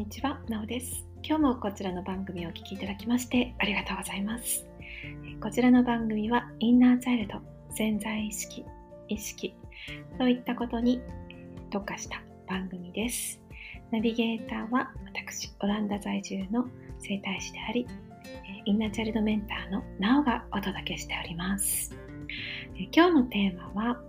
[0.00, 1.04] にちは、なおです。
[1.22, 4.64] 今日もこちらの番組をお聴きいただきましてありがとうございます。
[5.42, 7.34] こちらの番組はインナーチャイルド、
[7.74, 8.64] 潜在意識、
[9.08, 9.54] 意識
[10.16, 11.02] といったことに
[11.68, 13.42] 特化した番組です。
[13.90, 16.66] ナビゲーターは私、オランダ在住の
[16.98, 17.86] 整体師であり、
[18.64, 21.94] インナーチャイルドメンターのなおがお届けしております。
[22.90, 24.00] 今日のテーマは、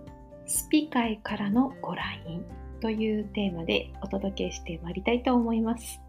[0.46, 2.42] スピ会からのご来院
[2.82, 6.02] というテーマでお届けしてまいりたいと思います。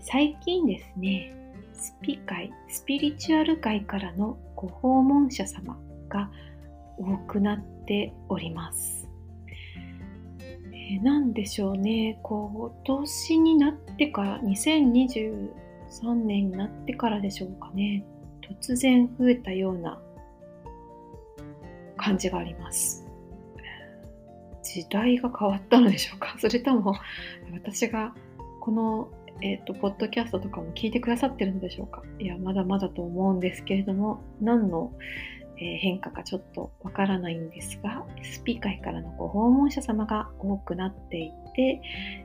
[0.00, 1.34] 最近ですね、
[1.74, 5.76] スピ会、スピリチュアル界からのご訪問者様
[6.08, 6.30] が
[6.96, 9.08] 多くなっております。
[10.72, 18.04] えー、でしょうね、今年になってから、2023年になってからでしょうかね、
[18.60, 20.00] 突然増えたような
[21.96, 23.01] 感じがあります。
[24.72, 26.34] 時代が変わったのでしょうか？
[26.40, 26.94] それとも
[27.52, 28.14] 私が
[28.60, 29.08] この、
[29.42, 32.02] えーと、ポッドキャストとかも聞いてくださってるのでしょうか？
[32.18, 34.92] いやまだまだと思うんですけれども何の、
[35.58, 41.80] え、変化かちょっとわからないんですがスピ会からのご訪問者様が多くなっていて、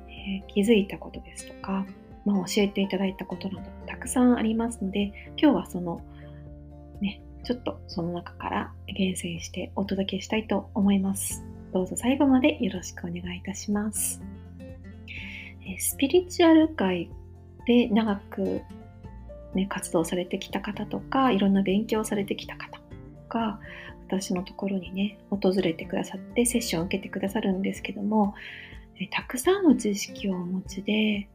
[0.07, 1.85] えー、気づいたことですとか、
[2.25, 5.11] まあ、教えていただいたことなどたくさんありますので
[5.41, 6.01] 今日はその
[7.01, 11.45] ねちょっとその中から厳選してお届けしたいと思います。
[11.73, 14.21] どうぞ最後までよろしくお願いいたします。
[15.79, 17.09] スピリチュアル界
[17.65, 18.61] で長く、
[19.53, 22.79] ね、活動されてきた方とか、いろんな勉強されてきた方
[23.29, 23.59] が、
[24.07, 28.33] 私のところにね、訪れてくださってセッションを受けてくださるんですけども、
[29.11, 31.27] たくさんの知識をお持ちでい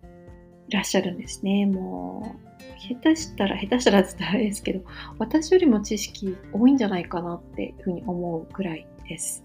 [0.71, 1.67] らっしゃるんですね。
[1.67, 2.35] も
[2.79, 4.83] う、下手したら、下手したらって言ったらあれですけど、
[5.19, 9.45] 私よりも知識多いんじゃないかなっていうふうに思うくらいです。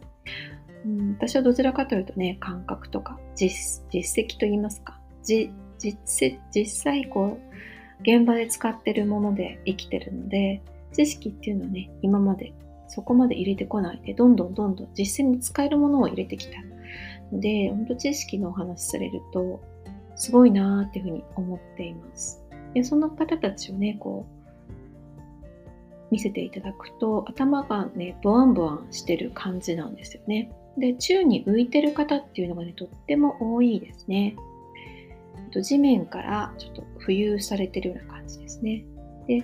[0.85, 10.61] うん、私はどちらかというとね、感覚とか実実績といいますか、実実際こう、現場で使ってるもので生きてるので、
[10.93, 12.53] 知識っていうのはね、今まで
[12.87, 16.61] そこまで入れてこないで、どんどんどんどん実践に使えるものを入れてきた
[17.31, 19.61] ので、本当知識のお話されると、
[20.15, 22.43] すごいなーっていうふうに思っています。
[22.73, 24.37] で、その方たちをね、こう、
[26.09, 30.51] 見せていただくと、頭がね、ボワンボワンしてる感じなんですよね。
[30.77, 34.35] で、宙に浮いてる方っていうのがね、とっても多いですね。
[35.61, 38.85] 地面からちょっと浮遊されてるような感じですね。
[39.27, 39.43] で、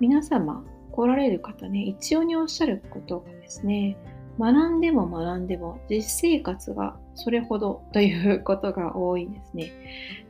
[0.00, 3.96] 皆様来られる方ね、一応におっしゃることがですね、
[4.38, 9.72] 学んでも学んでも実生活がそれほどということが多いんですね。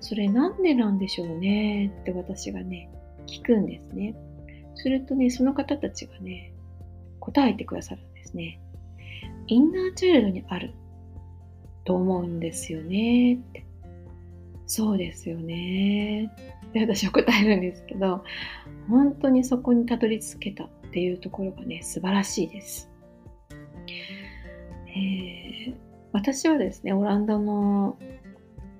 [0.00, 2.88] それなんでなんでしょうねって私がね、
[3.26, 4.14] 聞くんですね。
[4.76, 6.52] するとね、その方たちがね、
[7.18, 8.60] 答えてくださるんですね。
[9.48, 10.72] インナーチャイルドにある
[11.84, 13.64] と思うんですよねって。
[14.66, 16.32] そうですよね
[16.68, 18.24] って私は答えるんですけど、
[18.88, 22.90] 本当にそこにたどり着けたっていうところがね、素晴らしいです。
[24.88, 25.74] えー、
[26.12, 27.96] 私はですね、オランダの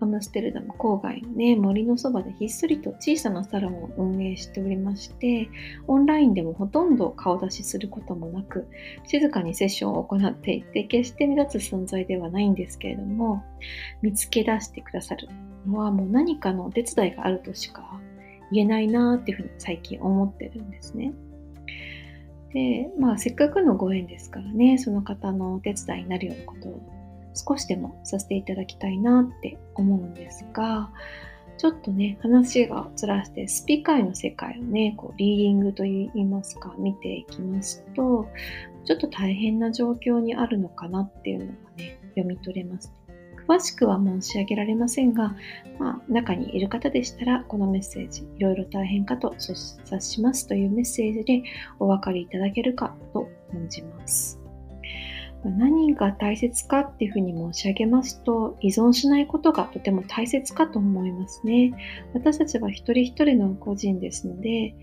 [0.01, 5.49] アムステルダム郊外のね、森のそばでひっそりと小さなサロンを運営しておりまして、
[5.87, 8.67] オンラインでもほとんど顔出しすることもなく、
[9.05, 13.43] 静かにセッションを行っていて、決して目立つ存在ではないんですけれども、
[14.03, 15.29] 見つけ出してくださる
[15.67, 18.01] のはもう何かのお手伝いがあるとしか
[18.53, 21.13] 言えないなーっていうふうに最近思ってるんですね。
[22.53, 26.96] で、まあせっかくのご縁ですからね、その方のお手伝いになるようなことを
[27.37, 30.91] 少しでもさせていただきたいなって思うんですが、
[31.59, 38.29] ちょっとね、話がずらして、スピ界の世界をね、こうリーディングといいますか、見ていきますと、
[38.85, 42.93] ちょっと大変な状況にあるのかなっていうのがね、読み取れます。
[43.49, 45.37] 詳しくは申し上げられませんが、
[45.79, 51.43] まあ、中にいる方でしたら、このメッセージ、いろいろ大変かと察しますというメッセージで
[51.79, 54.46] お分かりいただけるかと存じます。
[55.51, 61.73] 何が大切かっていうふうに申し上げますと、依存しないことがとても大切かと思いますね。
[62.15, 64.75] 私たちは一人一人の個人ですので、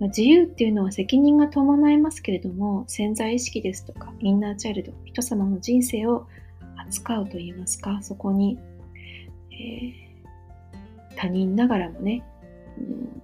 [0.00, 6.26] 自由っていうのは責任が伴いますけれども、潜在意識ですとか、インナーチャイルド、人様の人生を
[6.76, 8.58] 扱うといいますか、そこに、
[9.50, 12.22] えー、他人ながらもね、
[12.78, 13.22] うん、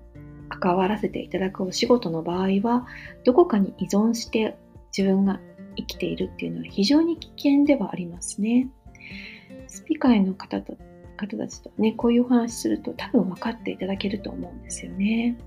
[0.48, 2.86] 関わらせていただくお仕事の場合は、
[3.24, 4.56] どこかに依存して
[4.96, 5.40] 自分が
[5.76, 8.68] 生きているっていうのは非常に危険ではありますね。
[9.68, 10.76] スピカイの方と
[11.16, 15.38] 方たちとね、こういうお話すると多分分かっていただけると思うんですよね。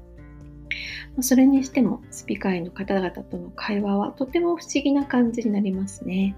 [1.21, 6.35] それにしても、スピカイの方々との会話はとても不思議な感じになりますね。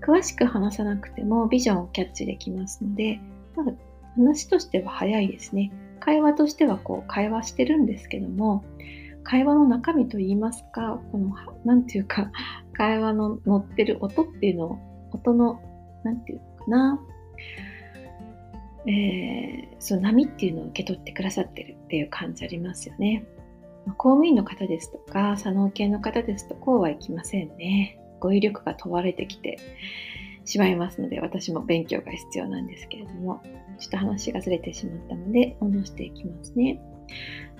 [0.00, 3.20] 詳しく話さなくてもビジョンをキャッチできますので、
[3.56, 3.66] まあ、
[4.16, 5.72] 話としては早いですね。
[6.00, 8.64] 会話としてはこう会話してるんですけども、
[9.22, 11.32] 会話の中身といいますか、この、
[11.64, 12.32] なんていうか、
[12.72, 14.78] 会話の乗ってる音っていうのを、
[15.12, 15.60] 音の、
[16.04, 17.00] なんていうのかな、
[18.86, 23.24] えー、その波っていうのを受け取ってくださってるっていう感じありますよね。
[23.96, 27.98] 公務員の方ですとか、左脳系の方ですと、こうはいきませんね。
[28.20, 29.58] 語彙力が問われてきて
[30.44, 33.42] しまいますので、私も勉強が必要なんですけれども、
[33.78, 36.80] ちょっと話がずれてしまったので、戻していきますね。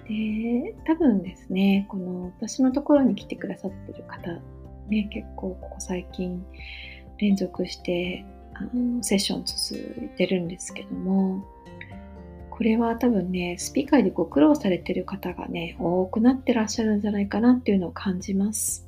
[0.08, 4.40] で、多分ですね、この私のところに来てくださってる方、
[4.88, 6.44] ね、結構ここ最近
[7.18, 8.24] 連続して
[8.54, 11.44] あのセッション続いてるんですけども、
[12.50, 18.86] これは多分ね、スピーカーでご苦労されてる方がね、多くなってらっしゃるんじゃないかなっていうのを感じます。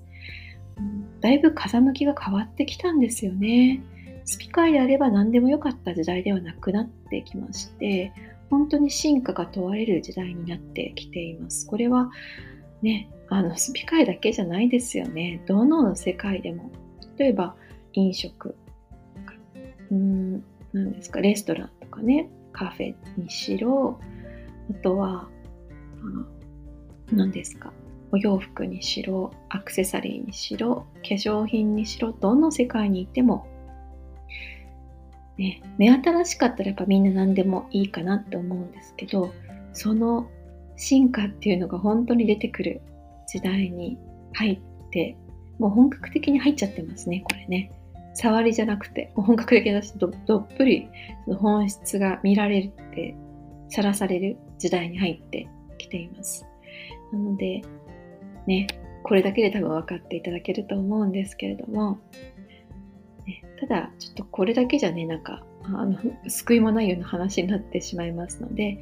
[0.77, 3.83] うん、だいぶ風向きが変わってきたんですよね。
[4.27, 8.13] スピーカーであれば何でもよかった時代ではなくなってきまして、
[8.51, 11.67] 本当に進化が問われる時代になってきています。
[11.67, 12.11] これは
[12.85, 15.43] ね、あのスピカーだけじゃないですよね。
[15.47, 16.71] どの世界でも。
[17.17, 17.57] 例えば
[17.95, 18.57] 飲食、
[19.91, 23.99] うん、何ですか、レストランとかね、カフェにしろ、
[24.71, 25.29] あとは、
[27.11, 27.73] 何ですか、
[28.13, 33.47] お洋服にしろ、アクセサリーにしろ、化粧品にしろ、どの世界にいても、
[35.39, 39.33] ね、目新しかったらやっぱみんな何でもいいかなって思うんですけど、
[39.73, 40.29] その
[40.77, 42.81] 進化っていうのが本当に出てくる
[43.27, 43.99] 時代に
[44.33, 45.17] 入って、
[45.59, 47.71] もう本格的に入っちゃってますね、これね。
[48.15, 50.89] 触りじゃなくて、本格的だしどどっぷり
[51.25, 53.17] その本質が見られるって、
[53.69, 55.49] さらされる時代に入って
[55.79, 56.47] きています。
[57.13, 57.63] なので、
[58.47, 58.67] ね、
[59.03, 61.99] これだけで多分分かっていただけると思うんですけれども、
[63.27, 65.99] ね、ただ、ちょっとこれだけじゃね、なんか、あの
[66.29, 68.79] 救いもないような話になってしまいますので、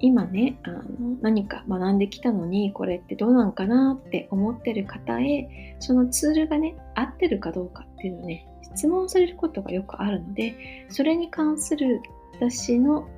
[0.00, 0.82] 今ねあの
[1.22, 8.46] 何か学んできたのにこれってどうなんかなって思ってる方へそのツールがね合ってるかどうかっていうのね
[8.76, 12.02] 質問されることがよくあるので、それに関する
[12.34, 13.08] 私の、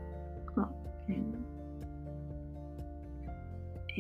[0.57, 0.71] あ
[1.09, 1.13] え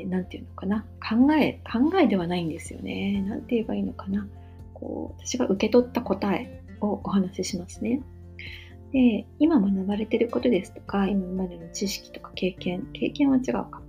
[0.04, 3.22] ー、ていうのかな、考え、考えではないんですよね。
[3.22, 4.28] なんて言えばいいのかな。
[4.72, 8.00] こう、私が受け取った答えをお話ししますね。
[8.92, 13.82] で、今学ばれてることですとか、今までの知識とか経験、経験は違うか。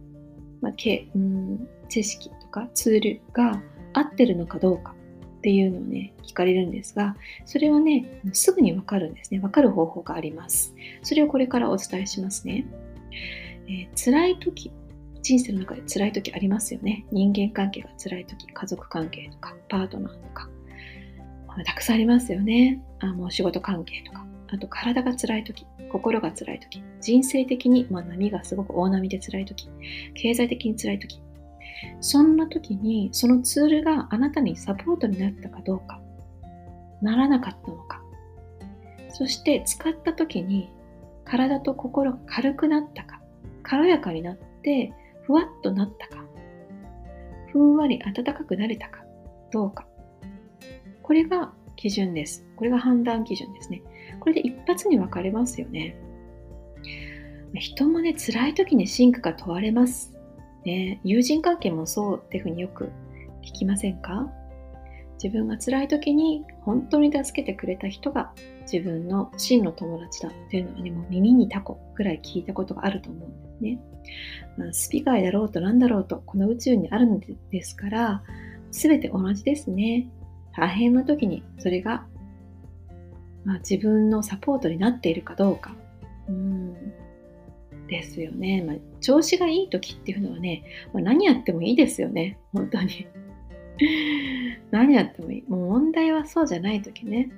[0.62, 3.62] まあ、けうん知識とかツールが
[3.94, 4.94] 合ってるのかどうか
[5.40, 7.16] っていうのをね、聞かれるんですが、
[7.46, 9.40] それはね、すぐにわかるんですね。
[9.40, 10.76] わかる方法があります。
[11.02, 12.66] それをこれからお伝えしますね。
[13.68, 14.72] えー、辛い時、
[15.22, 17.06] 人生の中で辛い時ありますよね。
[17.12, 20.50] 人間関係が辛い時、家族関係とか、パートナーとか、
[21.48, 22.82] まあ、たくさんありますよね。
[23.00, 29.70] あもう仕事関係とか、あと体が辛い時、心が辛い時、人生的に、まあ、波がすごく大波で辛い時、
[30.16, 31.22] 経済的に辛い時、
[32.02, 36.02] そんな時にそのツールがあなたにサポートになったかどうか、
[37.02, 38.02] ならなかったのか、
[39.10, 40.70] そして使った時に
[41.26, 43.22] 体と心が軽くなったか、
[43.62, 44.94] 軽やかになって
[45.24, 46.24] ふわっとなったか、
[47.52, 49.04] ふんわり暖かくなれたか
[49.52, 49.86] どうか。
[51.04, 52.46] これが基準です。
[52.56, 53.82] これが判断基準ですね。
[54.20, 55.96] これで一発に分かれますよね。
[57.56, 60.14] 人もね、辛い時に進化が問われます。
[60.66, 62.92] ね、友人関係もそうっていうふうによく
[63.44, 64.30] 聞きませんか？
[65.22, 68.32] 自分が辛い時に本当に助けてくれた人が
[68.72, 73.80] 自分の真の友達だっていうのはね、もう耳にタコぐらい聞いたことがあると思うんですね。
[74.58, 77.20] まあ、スピガイだろうと何だろうと、この宇宙にあるの
[77.52, 78.24] ですから、
[78.72, 80.08] 全て同じですね。
[80.56, 82.06] 大変な時にそれが、
[83.50, 85.76] まあ、自分のサポートになっているかどうか。
[86.28, 86.76] うん
[87.88, 88.64] ですよね。
[88.64, 90.64] まあ、調子がいい時っていうのはね、
[90.94, 92.38] まあ、何やってもいいですよね。
[92.54, 93.08] 本当に。
[94.70, 95.44] 何やってもいい。
[95.48, 97.32] もう問題はそうじゃない時ね。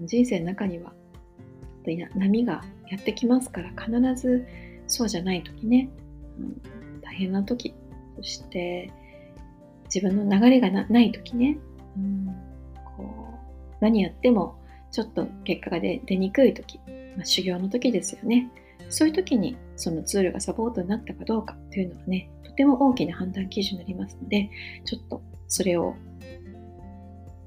[0.00, 0.92] うん、人生の中には
[2.16, 4.44] 波がやってきますから必ず
[4.88, 5.90] そうじゃない時ね、
[6.38, 7.74] うん、大変な時
[8.16, 8.90] そして
[9.94, 11.58] 自分の流れがない時ね、
[11.96, 12.34] うん、
[12.96, 14.56] こう何やっても
[14.94, 16.78] ちょっと結果が出にくい時、
[17.16, 18.48] まあ、修行の時ですよね
[18.88, 24.50] そういう時にそのツールがサポートになったかどうかというのはね、とても大きな判断基準になりますので、
[24.84, 25.96] ちょっとそれを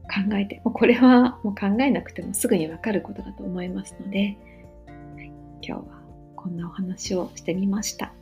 [0.03, 4.37] 考えて、もうこれはもう考えなくてもすぐにわかることだと思いますので、
[5.15, 5.83] はい、今日は
[6.35, 8.13] こんなお話をしてみました。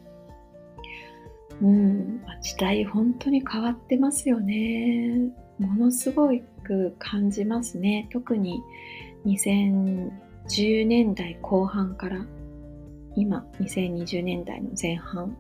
[1.61, 5.31] うん、時代本当に変わってますよね。
[5.57, 6.29] ものすご
[6.63, 8.07] く感じますね。
[8.11, 8.61] 特に
[9.25, 12.25] 2010年代後半から
[13.15, 15.37] 今2020年代の前半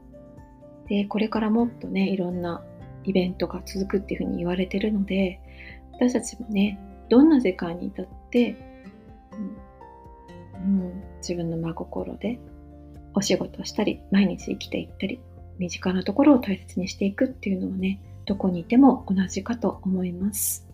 [0.87, 2.63] でこれからもっとねいろんな
[3.03, 5.39] イベントが続くっていうふうに言われてるので
[5.93, 8.55] 私たちもねどんな世界に至って、
[9.33, 12.39] うん、うん、自分の真心で
[13.13, 15.19] お仕事をしたり毎日生きていったり
[15.59, 20.67] 身近なところを大切にしていくっていうのはねどこにいても同じかと思います。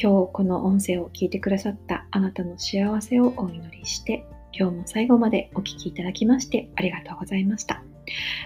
[0.00, 7.82] 今日この音声を聞いてくださったあなたの幸せをお祈りして今日も最後までお聴きいただきましてありがとうございました。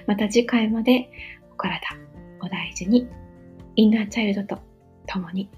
[0.07, 1.11] また次回まで
[1.53, 1.81] お体
[2.43, 3.07] お大事に
[3.77, 4.63] インナーチャイルドと
[5.07, 5.51] 共に